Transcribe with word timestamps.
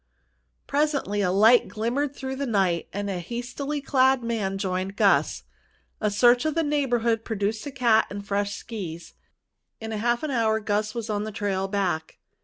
Presently 0.65 1.21
a 1.21 1.29
light 1.29 1.67
glimmered 1.67 2.15
through 2.15 2.35
the 2.35 2.47
night 2.47 2.87
and 2.91 3.07
a 3.07 3.19
hastily 3.19 3.81
clad 3.81 4.23
man 4.23 4.57
joined 4.57 4.95
Gus. 4.95 5.43
A 5.99 6.09
search 6.09 6.43
of 6.43 6.55
the 6.55 6.63
neighborhood 6.63 7.23
produced 7.23 7.67
a 7.67 7.71
cat 7.71 8.07
and 8.09 8.25
fresh 8.27 8.55
skis. 8.55 9.13
In 9.79 9.91
half 9.91 10.23
an 10.23 10.31
hour 10.31 10.59
Gus 10.59 10.95
was 10.95 11.07
on 11.11 11.23
the 11.23 11.31
trail 11.31 11.67
back. 11.67 12.17